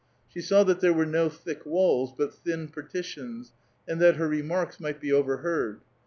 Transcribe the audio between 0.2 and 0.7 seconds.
She saw